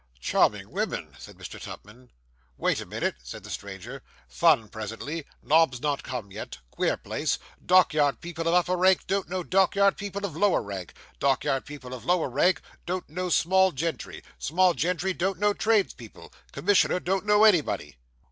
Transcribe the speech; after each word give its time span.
'Charming 0.19 0.71
women,' 0.71 1.15
said 1.19 1.37
Mr. 1.37 1.61
Tupman. 1.61 2.09
'Wait 2.57 2.81
a 2.81 2.87
minute,' 2.87 3.17
said 3.21 3.43
the 3.43 3.51
stranger, 3.51 4.01
'fun 4.27 4.67
presently 4.67 5.27
nobs 5.43 5.79
not 5.79 6.01
come 6.01 6.31
yet 6.31 6.57
queer 6.71 6.97
place 6.97 7.37
dockyard 7.63 8.19
people 8.19 8.47
of 8.47 8.53
upper 8.55 8.75
rank 8.75 9.05
don't 9.05 9.29
know 9.29 9.43
dockyard 9.43 9.97
people 9.97 10.25
of 10.25 10.35
lower 10.35 10.63
rank 10.63 10.95
dockyard 11.19 11.67
people 11.67 11.93
of 11.93 12.03
lower 12.03 12.29
rank 12.31 12.63
don't 12.87 13.09
know 13.09 13.29
small 13.29 13.71
gentry 13.71 14.23
small 14.39 14.73
gentry 14.73 15.13
don't 15.13 15.37
know 15.37 15.53
tradespeople 15.53 16.33
commissioner 16.51 16.99
don't 16.99 17.23
know 17.27 17.43
anybody. 17.43 17.95